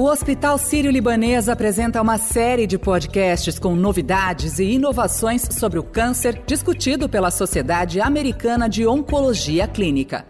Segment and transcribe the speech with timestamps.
[0.00, 6.42] O Hospital Sírio-Libanês apresenta uma série de podcasts com novidades e inovações sobre o câncer
[6.46, 10.24] discutido pela Sociedade Americana de Oncologia Clínica.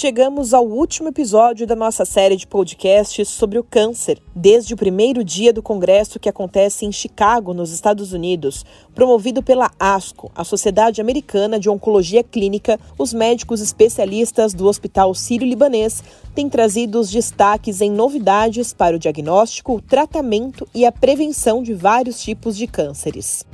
[0.00, 4.22] Chegamos ao último episódio da nossa série de podcasts sobre o câncer.
[4.32, 9.72] Desde o primeiro dia do congresso que acontece em Chicago, nos Estados Unidos, promovido pela
[9.76, 16.00] ASCO, a Sociedade Americana de Oncologia Clínica, os médicos especialistas do Hospital Sírio-Libanês
[16.32, 22.22] têm trazido os destaques em novidades para o diagnóstico, tratamento e a prevenção de vários
[22.22, 23.44] tipos de cânceres.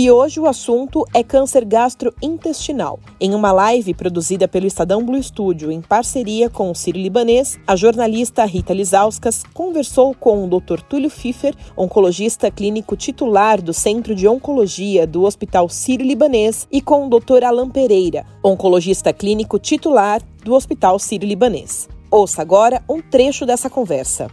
[0.00, 3.00] E hoje o assunto é câncer gastrointestinal.
[3.20, 7.74] Em uma live produzida pelo Estadão Blue Studio em parceria com o Ciro Libanês, a
[7.74, 10.82] jornalista Rita Lizauskas conversou com o Dr.
[10.88, 17.08] Túlio Pfeffer, oncologista clínico titular do Centro de Oncologia do Hospital Ciro Libanês, e com
[17.08, 17.42] o Dr.
[17.42, 21.88] Alan Pereira, oncologista clínico titular do Hospital Ciro Libanês.
[22.08, 24.28] Ouça agora um trecho dessa conversa.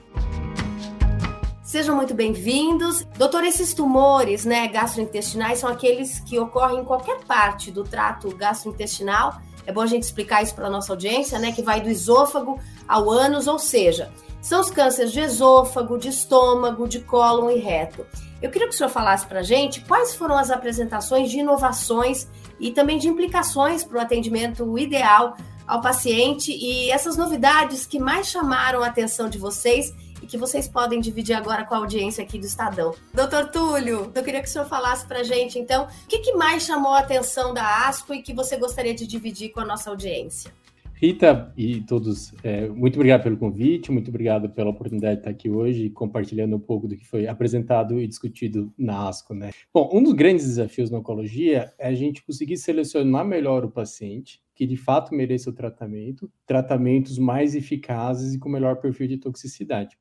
[1.75, 3.05] Sejam muito bem-vindos.
[3.17, 9.41] Doutor, esses tumores né, gastrointestinais são aqueles que ocorrem em qualquer parte do trato gastrointestinal.
[9.65, 11.51] É bom a gente explicar isso para a nossa audiência, né?
[11.51, 14.09] Que vai do esôfago ao ânus, ou seja,
[14.41, 18.05] são os cânceres de esôfago, de estômago, de cólon e reto.
[18.41, 22.29] Eu queria que o senhor falasse para a gente quais foram as apresentações de inovações
[22.57, 25.35] e também de implicações para o atendimento ideal
[25.67, 29.93] ao paciente e essas novidades que mais chamaram a atenção de vocês
[30.25, 32.95] e que vocês podem dividir agora com a audiência aqui do Estadão.
[33.13, 36.63] Doutor Túlio, eu queria que o senhor falasse para gente, então, o que, que mais
[36.63, 40.51] chamou a atenção da ASCO e que você gostaria de dividir com a nossa audiência?
[40.95, 45.49] Rita e todos, é, muito obrigado pelo convite, muito obrigado pela oportunidade de estar aqui
[45.49, 49.33] hoje compartilhando um pouco do que foi apresentado e discutido na ASCO.
[49.33, 49.51] Né?
[49.73, 54.41] Bom, um dos grandes desafios na oncologia é a gente conseguir selecionar melhor o paciente
[54.55, 59.97] que de fato mereça o tratamento, tratamentos mais eficazes e com melhor perfil de toxicidade.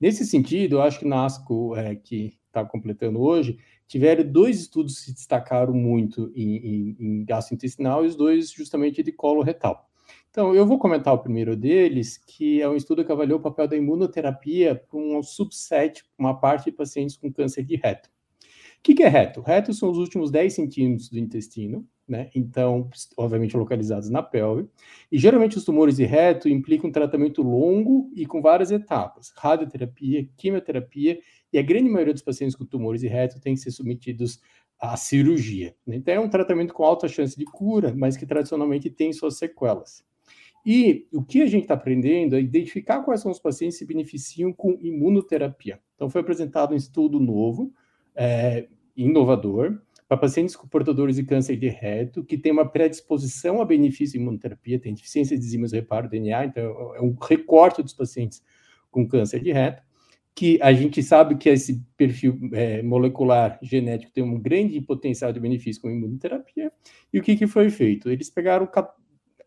[0.00, 4.98] Nesse sentido, eu acho que na ASCO, é, que está completando hoje, tiveram dois estudos
[4.98, 9.88] que se destacaram muito em, em, em gastrointestinal e os dois justamente de colo retal.
[10.30, 13.68] Então, eu vou comentar o primeiro deles, que é um estudo que avaliou o papel
[13.68, 18.08] da imunoterapia para um subset, uma parte de pacientes com câncer de reto.
[18.78, 19.40] O que, que é reto?
[19.40, 22.30] Reto são os últimos 10 centímetros do intestino, né?
[22.34, 24.68] Então, obviamente localizados na pelve.
[25.10, 30.28] E geralmente os tumores de reto implicam um tratamento longo e com várias etapas: radioterapia,
[30.36, 31.18] quimioterapia,
[31.52, 34.40] e a grande maioria dos pacientes com tumores de reto têm que ser submetidos
[34.80, 35.74] à cirurgia.
[35.86, 35.96] Né?
[35.96, 40.04] Então, é um tratamento com alta chance de cura, mas que tradicionalmente tem suas sequelas.
[40.66, 43.88] E o que a gente está aprendendo é identificar quais são os pacientes que se
[43.88, 45.78] beneficiam com imunoterapia.
[45.94, 47.72] Então, foi apresentado um estudo novo,
[48.14, 48.66] é,
[48.96, 49.78] inovador,
[50.14, 54.22] para pacientes com portadores de câncer de reto, que tem uma predisposição a benefício de
[54.22, 58.42] imunoterapia, tem deficiência de enzimas reparo DNA, então é um recorte dos pacientes
[58.90, 59.82] com câncer de reto,
[60.34, 65.40] que a gente sabe que esse perfil é, molecular genético tem um grande potencial de
[65.40, 66.72] benefício com imunoterapia.
[67.12, 68.10] E o que, que foi feito?
[68.10, 68.68] Eles pegaram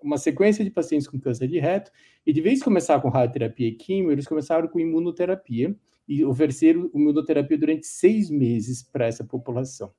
[0.01, 1.91] uma sequência de pacientes com câncer de reto,
[2.25, 5.75] e de vez de começar com radioterapia e quimio, eles começaram com imunoterapia
[6.07, 9.91] e ofereceram imunoterapia durante seis meses para essa população.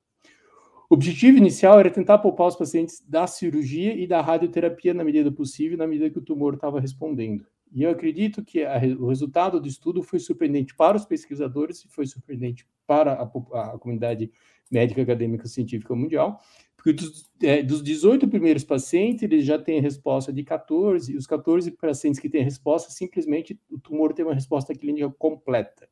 [0.89, 5.31] O objetivo inicial era tentar poupar os pacientes da cirurgia e da radioterapia na medida
[5.31, 7.45] possível, na medida que o tumor estava respondendo.
[7.71, 11.87] E eu acredito que a, o resultado do estudo foi surpreendente para os pesquisadores e
[11.89, 14.31] foi surpreendente para a, a comunidade
[14.71, 16.41] médica, acadêmica, científica mundial,
[16.75, 21.27] porque dos, é, dos 18 primeiros pacientes, eles já têm resposta de 14, e os
[21.27, 25.87] 14 pacientes que têm resposta, simplesmente o tumor tem uma resposta clínica completa.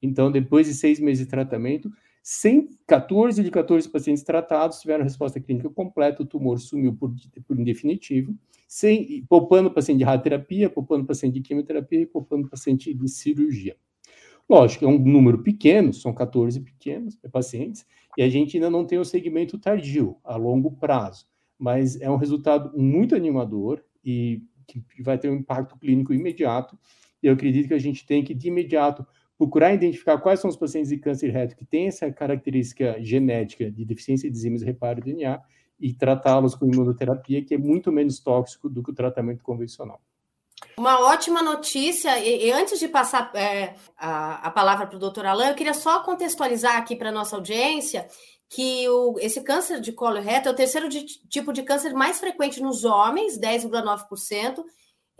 [0.00, 1.92] Então, depois de seis meses de tratamento,
[2.86, 7.12] 14 de 14 pacientes tratados tiveram resposta clínica completa, o tumor sumiu por,
[7.46, 8.36] por indefinitivo,
[8.68, 12.94] sem, poupando o paciente de radioterapia, poupando o paciente de quimioterapia e poupando o paciente
[12.94, 13.76] de cirurgia.
[14.48, 17.84] Lógico, é um número pequeno, são 14 pequenos pacientes,
[18.16, 21.26] e a gente ainda não tem o segmento tardio, a longo prazo,
[21.58, 26.78] mas é um resultado muito animador e que vai ter um impacto clínico imediato,
[27.22, 29.06] e eu acredito que a gente tem que, de imediato,
[29.42, 33.84] procurar identificar quais são os pacientes de câncer reto que têm essa característica genética de
[33.84, 35.40] deficiência de enzimas de reparo de DNA
[35.80, 40.00] e tratá-los com imunoterapia, que é muito menos tóxico do que o tratamento convencional.
[40.76, 45.26] Uma ótima notícia, e, e antes de passar é, a, a, palavra para o doutor
[45.26, 48.06] Alain, eu queria só contextualizar aqui para a nossa audiência
[48.48, 52.20] que o, esse câncer de colo reto é o terceiro de, tipo de câncer mais
[52.20, 54.62] frequente nos homens, 10,9%,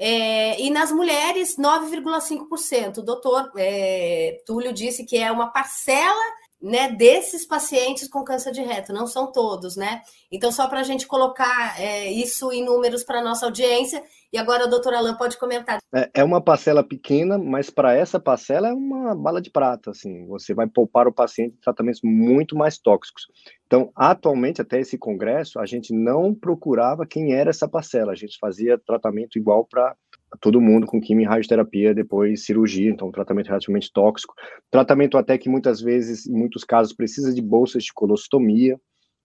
[0.05, 2.99] é, e nas mulheres, 9,5%.
[2.99, 6.21] O doutor é, Túlio disse que é uma parcela
[6.63, 10.01] né, desses pacientes com câncer de reto, não são todos, né?
[10.31, 14.39] Então, só para a gente colocar é, isso em números para a nossa audiência, e
[14.39, 15.79] agora a doutora Alain pode comentar.
[15.93, 20.25] É, é uma parcela pequena, mas para essa parcela é uma bala de prata, assim,
[20.27, 23.27] você vai poupar o paciente de tratamentos muito mais tóxicos.
[23.67, 28.39] Então, atualmente, até esse congresso, a gente não procurava quem era essa parcela, a gente
[28.39, 29.97] fazia tratamento igual para
[30.41, 34.35] todo mundo com quimio e radioterapia, depois cirurgia, então tratamento relativamente tóxico.
[34.71, 38.79] Tratamento até que muitas vezes, em muitos casos, precisa de bolsas de colostomia,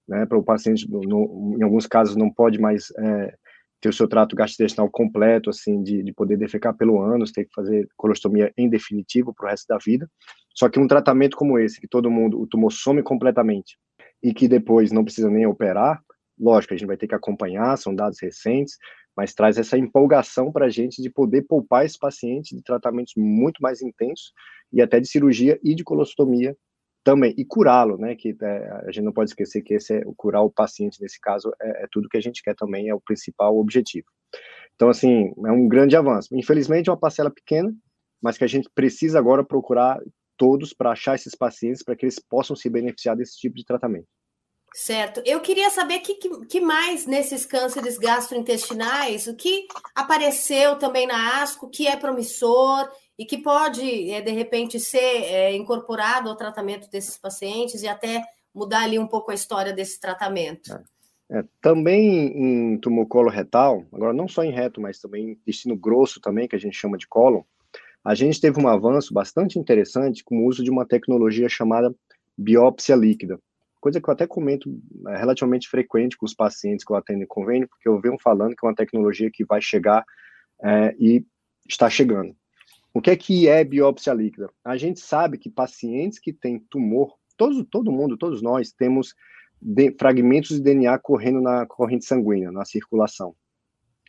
[0.08, 3.34] né, para o paciente, no, em alguns casos, não pode mais é,
[3.82, 7.54] ter o seu trato gastrointestinal completo, assim, de, de poder defecar pelo ânus, ter que
[7.54, 10.10] fazer colostomia em definitivo para o resto da vida.
[10.56, 13.78] Só que um tratamento como esse, que todo mundo, o tumor some completamente,
[14.24, 16.02] e que depois não precisa nem operar,
[16.40, 18.78] lógico, a gente vai ter que acompanhar, são dados recentes,
[19.18, 23.60] mas traz essa empolgação para a gente de poder poupar esse paciente de tratamentos muito
[23.60, 24.32] mais intensos
[24.72, 26.56] e até de cirurgia e de colostomia
[27.04, 30.42] também, e curá-lo, né, que é, a gente não pode esquecer que esse é, curar
[30.42, 33.58] o paciente nesse caso é, é, tudo que a gente quer também, é o principal
[33.58, 34.06] objetivo.
[34.76, 36.36] Então, assim, é um grande avanço.
[36.36, 37.74] Infelizmente, é uma parcela pequena,
[38.22, 40.00] mas que a gente precisa agora procurar
[40.36, 44.08] todos para achar esses pacientes para que eles possam se beneficiar desse tipo de tratamento.
[44.74, 45.22] Certo.
[45.26, 51.42] Eu queria saber que, que, que, mais nesses cânceres gastrointestinais, o que apareceu também na
[51.42, 56.90] ASCO, que é promissor e que pode, é, de repente, ser é, incorporado ao tratamento
[56.90, 58.22] desses pacientes e até
[58.54, 60.74] mudar ali um pouco a história desse tratamento.
[60.74, 60.84] É.
[61.30, 62.28] É, também
[62.74, 66.56] em tumor coloretal, agora não só em reto, mas também em intestino grosso também, que
[66.56, 67.42] a gente chama de cólon,
[68.02, 71.94] a gente teve um avanço bastante interessante com o uso de uma tecnologia chamada
[72.38, 73.38] biópsia líquida
[73.88, 74.70] coisa que eu até comento
[75.08, 78.54] é, relativamente frequente com os pacientes que eu atendo em convênio, porque eu venho falando
[78.54, 80.04] que é uma tecnologia que vai chegar
[80.62, 81.26] é, e
[81.68, 82.36] está chegando.
[82.94, 84.50] O que é que é biópsia líquida?
[84.66, 89.16] A gente sabe que pacientes que têm tumor, todos, todo mundo, todos nós, temos
[89.62, 93.34] de, fragmentos de DNA correndo na corrente sanguínea, na circulação.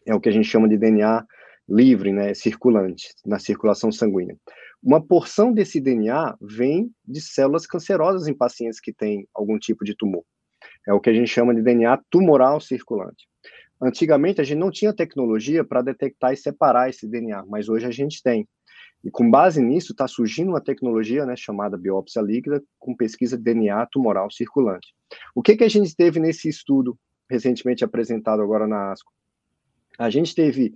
[0.04, 1.25] É o que a gente chama de DNA
[1.69, 4.36] livre, né, circulante, na circulação sanguínea.
[4.82, 9.94] Uma porção desse DNA vem de células cancerosas em pacientes que têm algum tipo de
[9.94, 10.25] tumor.
[10.86, 13.28] É o que a gente chama de DNA tumoral circulante.
[13.80, 17.90] Antigamente, a gente não tinha tecnologia para detectar e separar esse DNA, mas hoje a
[17.90, 18.48] gente tem.
[19.04, 23.44] E com base nisso, está surgindo uma tecnologia né, chamada biópsia líquida, com pesquisa de
[23.44, 24.94] DNA tumoral circulante.
[25.34, 26.98] O que, que a gente teve nesse estudo
[27.30, 29.12] recentemente apresentado agora na ASCO?
[29.98, 30.75] A gente teve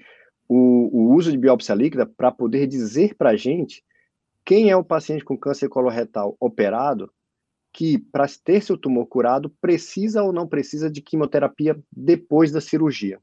[0.48, 3.82] o, o uso de biópsia líquida para poder dizer para a gente
[4.44, 7.10] quem é o paciente com câncer coloretal operado
[7.72, 13.18] que, para ter seu tumor curado, precisa ou não precisa de quimioterapia depois da cirurgia.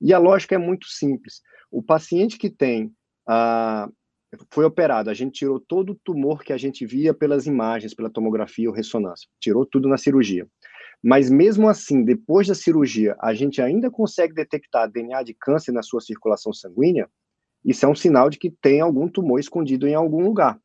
[0.00, 1.40] E a lógica é muito simples.
[1.70, 2.92] O paciente que tem
[3.26, 3.88] ah,
[4.50, 8.10] foi operado, a gente tirou todo o tumor que a gente via pelas imagens, pela
[8.10, 10.46] tomografia ou ressonância, tirou tudo na cirurgia.
[11.02, 15.82] Mas mesmo assim, depois da cirurgia, a gente ainda consegue detectar DNA de câncer na
[15.82, 17.08] sua circulação sanguínea,
[17.64, 20.58] isso é um sinal de que tem algum tumor escondido em algum lugar.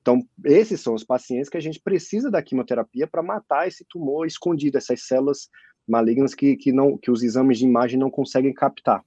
[0.00, 4.26] Então, esses são os pacientes que a gente precisa da quimioterapia para matar esse tumor
[4.26, 5.48] escondido, essas células
[5.86, 9.04] malignas que, que, não, que os exames de imagem não conseguem captar.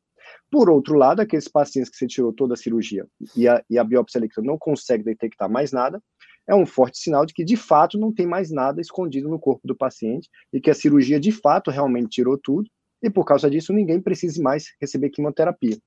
[0.51, 3.83] Por outro lado, aqueles pacientes que você tirou toda a cirurgia e a, e a
[3.83, 6.01] biópsia líquida não consegue detectar mais nada,
[6.47, 9.67] é um forte sinal de que, de fato, não tem mais nada escondido no corpo
[9.67, 12.69] do paciente e que a cirurgia, de fato, realmente tirou tudo
[13.01, 15.77] e, por causa disso, ninguém precise mais receber quimioterapia.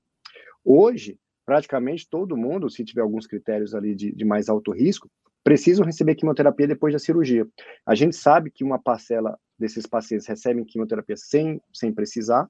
[0.65, 5.09] Hoje, praticamente todo mundo, se tiver alguns critérios ali de, de mais alto risco,
[5.45, 7.47] precisam receber quimioterapia depois da cirurgia.
[7.85, 12.49] A gente sabe que uma parcela desses pacientes recebem quimioterapia sem, sem precisar,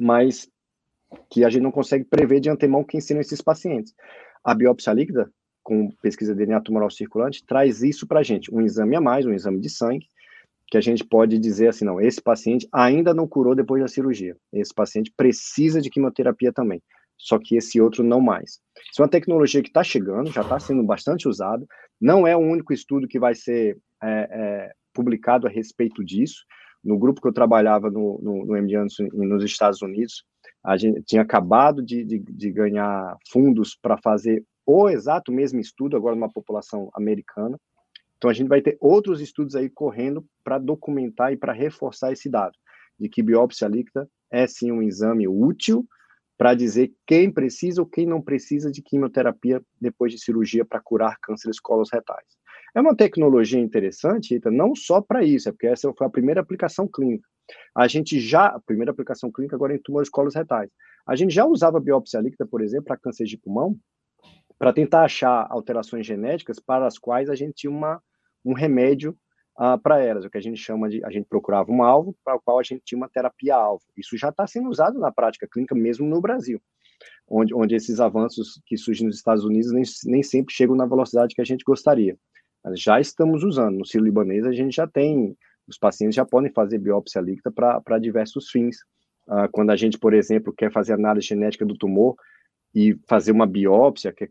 [0.00, 0.48] mas
[1.30, 3.94] que a gente não consegue prever de antemão quem serão esses pacientes.
[4.42, 5.30] A biópsia líquida,
[5.62, 9.26] com pesquisa de DNA tumoral circulante, traz isso para a gente, um exame a mais,
[9.26, 10.06] um exame de sangue,
[10.68, 14.34] que a gente pode dizer assim, não, esse paciente ainda não curou depois da cirurgia,
[14.54, 16.82] esse paciente precisa de quimioterapia também
[17.16, 18.60] só que esse outro não mais.
[18.90, 21.66] Isso é uma tecnologia que está chegando, já está sendo bastante usada,
[22.00, 26.44] não é o único estudo que vai ser é, é, publicado a respeito disso.
[26.84, 30.24] No grupo que eu trabalhava no, no, no MD Anderson, nos Estados Unidos,
[30.64, 35.96] a gente tinha acabado de, de, de ganhar fundos para fazer o exato mesmo estudo,
[35.96, 37.58] agora numa população americana.
[38.16, 42.28] Então, a gente vai ter outros estudos aí correndo para documentar e para reforçar esse
[42.28, 42.56] dado,
[42.98, 45.86] de que biópsia líquida é sim um exame útil,
[46.36, 51.18] para dizer quem precisa ou quem não precisa de quimioterapia depois de cirurgia para curar
[51.20, 52.26] cânceres coloretais.
[52.74, 56.86] É uma tecnologia interessante, não só para isso, é porque essa foi a primeira aplicação
[56.86, 57.26] clínica.
[57.74, 60.70] A gente já, a primeira aplicação clínica agora em tumores coloretais.
[61.06, 63.78] A gente já usava biópsia líquida, por exemplo, para câncer de pulmão,
[64.58, 68.02] para tentar achar alterações genéticas para as quais a gente tinha uma,
[68.44, 69.16] um remédio
[69.58, 72.36] uh, para elas, o que a gente chama de, a gente procurava um alvo para
[72.36, 73.82] o qual a gente tinha uma terapia-alvo.
[73.96, 76.60] Isso já está sendo usado na prática clínica, mesmo no Brasil,
[77.28, 81.34] onde, onde esses avanços que surgem nos Estados Unidos nem, nem sempre chegam na velocidade
[81.34, 82.16] que a gente gostaria.
[82.64, 83.78] Mas já estamos usando.
[83.78, 85.36] No Sírio Libanês, a gente já tem,
[85.68, 88.78] os pacientes já podem fazer biópsia líquida para diversos fins.
[89.28, 92.16] Uh, quando a gente, por exemplo, quer fazer análise genética do tumor
[92.74, 94.28] e fazer uma biópsia, que é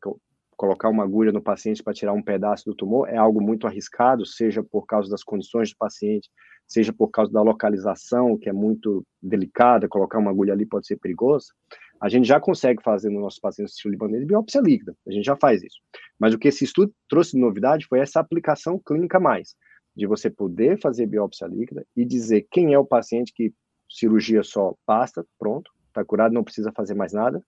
[0.65, 4.25] colocar uma agulha no paciente para tirar um pedaço do tumor é algo muito arriscado,
[4.25, 6.27] seja por causa das condições do paciente,
[6.67, 10.97] seja por causa da localização, que é muito delicada, colocar uma agulha ali pode ser
[10.97, 11.53] perigoso.
[12.01, 15.61] A gente já consegue fazer no nosso paciente libanês biópsia líquida, a gente já faz
[15.61, 15.77] isso.
[16.19, 19.55] Mas o que esse estudo trouxe de novidade foi essa aplicação clínica mais,
[19.95, 23.53] de você poder fazer biópsia líquida e dizer quem é o paciente que
[23.87, 27.39] cirurgia só basta, pronto, está curado, não precisa fazer mais nada,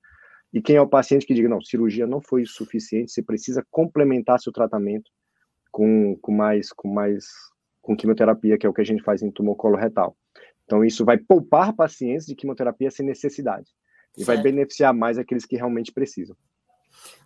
[0.53, 4.39] e quem é o paciente que diga, não, cirurgia não foi suficiente, você precisa complementar
[4.39, 5.11] seu tratamento
[5.71, 7.25] com, com mais com mais
[7.81, 10.15] com quimioterapia, que é o que a gente faz em tumor coloretal.
[10.65, 13.69] Então isso vai poupar pacientes de quimioterapia sem necessidade
[14.17, 14.27] e certo.
[14.27, 16.35] vai beneficiar mais aqueles que realmente precisam.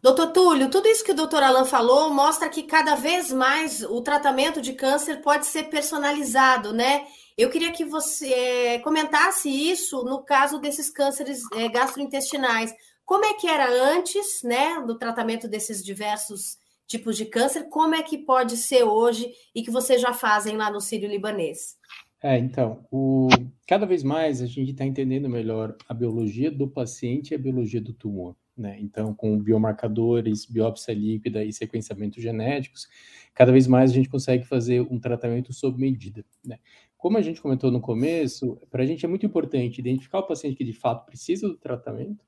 [0.02, 4.02] Doutor Túlio, tudo isso que o doutor Alan falou mostra que cada vez mais o
[4.02, 7.06] tratamento de câncer pode ser personalizado, né?
[7.38, 12.74] Eu queria que você eh, comentasse isso no caso desses cânceres eh, gastrointestinais.
[13.06, 17.70] Como é que era antes, né, do tratamento desses diversos tipos de câncer?
[17.70, 21.78] Como é que pode ser hoje e que vocês já fazem lá no Sírio Libanês?
[22.24, 23.30] É, então, o...
[23.68, 27.82] cada vez mais a gente está entendendo melhor a biologia do paciente e a biologia
[27.82, 28.36] do tumor.
[28.56, 28.78] Né?
[28.80, 32.88] Então, com biomarcadores, biópsia líquida e sequenciamentos genéticos,
[33.34, 36.24] cada vez mais a gente consegue fazer um tratamento sob medida.
[36.46, 36.60] Né?
[37.02, 40.56] Como a gente comentou no começo, para a gente é muito importante identificar o paciente
[40.56, 42.24] que de fato precisa do tratamento,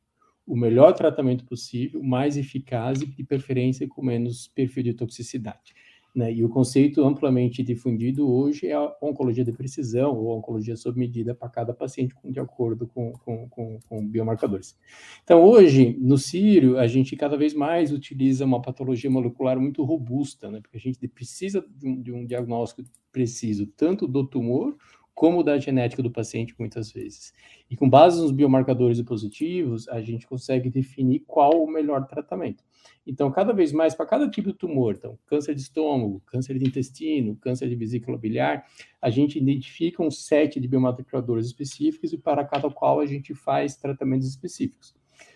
[0.47, 5.75] o melhor tratamento possível, mais eficaz e, de preferência, com menos perfil de toxicidade.
[6.15, 6.31] Né?
[6.31, 11.33] E o conceito amplamente difundido hoje é a oncologia de precisão ou oncologia sob medida
[11.33, 14.77] para cada paciente, de acordo com, com, com, com, biomarcadores.
[15.23, 20.51] Então, hoje, no Sírio, a gente cada vez mais utiliza uma patologia molecular muito robusta,
[20.51, 20.59] né?
[20.61, 24.75] porque a gente precisa de um, de um diagnóstico preciso, tanto do tumor
[25.13, 27.33] como da genética do paciente, muitas vezes.
[27.69, 32.63] E com base nos biomarcadores positivos, a gente consegue definir qual o melhor tratamento.
[33.05, 36.65] Então, cada vez mais, para cada tipo de tumor, então, câncer de estômago, câncer de
[36.65, 38.65] intestino, câncer de vesícula biliar,
[39.01, 43.75] a gente identifica um set de biomarcadores específicos e para cada qual a gente faz
[43.75, 44.95] tratamentos específicos.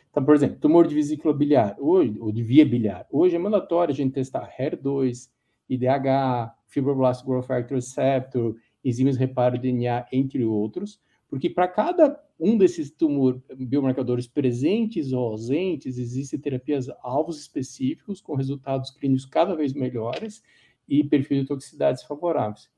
[0.10, 3.92] Então, por exemplo, tumor de vesícula biliar, hoje, ou de via biliar, hoje é mandatório
[3.92, 5.30] a gente testar HER2,
[5.70, 8.56] IDH, Fibroblast Growth Factor Receptor,
[8.90, 15.98] enzimas reparo DNA, entre outros, porque para cada um desses tumor biomarcadores presentes ou ausentes,
[15.98, 20.42] existem terapias alvos específicos com resultados clínicos cada vez melhores
[20.88, 22.70] e perfil de toxicidades favoráveis.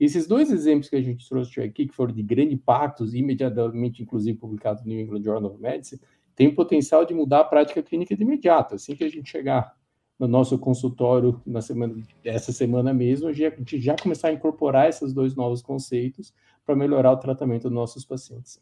[0.00, 4.38] Esses dois exemplos que a gente trouxe aqui, que foram de grande impacto, imediatamente, inclusive,
[4.38, 6.00] publicados no New England Journal of Medicine,
[6.36, 8.76] têm potencial de mudar a prática clínica de imediato.
[8.76, 9.76] Assim que a gente chegar
[10.18, 11.94] no nosso consultório na semana,
[12.24, 16.34] essa semana mesmo, a gente já começar a incorporar esses dois novos conceitos
[16.66, 18.60] para melhorar o tratamento dos nossos pacientes.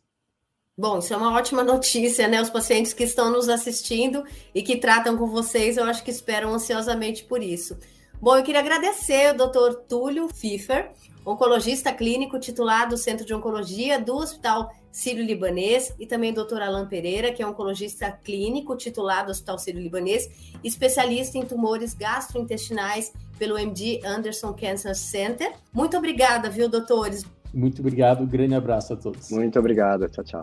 [0.78, 2.40] Bom, isso é uma ótima notícia, né?
[2.42, 4.22] Os pacientes que estão nos assistindo
[4.54, 7.78] e que tratam com vocês, eu acho que esperam ansiosamente por isso.
[8.20, 9.74] Bom, eu queria agradecer o Dr.
[9.88, 10.92] Túlio Pfiffer,
[11.24, 16.62] oncologista clínico titular do Centro de Oncologia do Hospital Sírio-Libanês, e também o Dr.
[16.62, 23.58] Alan Pereira, que é oncologista clínico titular do Hospital Sírio-Libanês, especialista em tumores gastrointestinais pelo
[23.58, 25.52] MD Anderson Cancer Center.
[25.70, 27.26] Muito obrigada, viu, doutores?
[27.52, 29.30] Muito obrigado, um grande abraço a todos.
[29.30, 30.40] Muito obrigado, tchau, tchau.